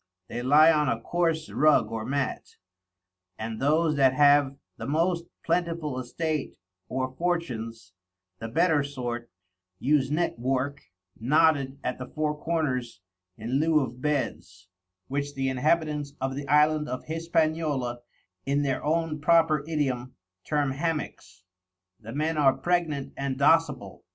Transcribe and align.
They 0.29 0.41
lye 0.41 0.71
on 0.73 0.89
a 0.89 0.99
coarse 0.99 1.51
Rug 1.51 1.91
or 1.91 2.03
Matt, 2.05 2.55
and 3.37 3.59
those 3.61 3.97
that 3.97 4.15
have 4.15 4.57
the 4.77 4.87
most 4.87 5.25
plentiful 5.43 5.99
Estate 5.99 6.57
or 6.89 7.13
Fortunes, 7.13 7.93
the 8.39 8.47
better 8.47 8.81
sort, 8.83 9.29
use 9.77 10.09
Net 10.09 10.39
work, 10.39 10.81
knotted 11.19 11.77
at 11.83 11.99
the 11.99 12.07
four 12.07 12.35
corners 12.35 12.99
in 13.37 13.59
lieu 13.59 13.79
of 13.81 14.01
Beds, 14.01 14.69
which 15.07 15.35
the 15.35 15.49
Inhabitants 15.49 16.15
of 16.19 16.33
the 16.35 16.47
Island 16.47 16.89
of 16.89 17.05
Hispaniola, 17.05 17.99
in 18.43 18.63
their 18.63 18.83
own 18.83 19.19
proper 19.21 19.63
Idiom, 19.67 20.15
term 20.43 20.71
Hammacks. 20.71 21.43
The 21.99 22.11
Men 22.11 22.37
are 22.39 22.53
pregnant 22.57 23.13
and 23.15 23.37
docible. 23.37 24.01